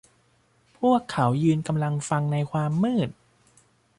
[0.77, 3.09] พวกเขายืนกำลังฟังในความมืด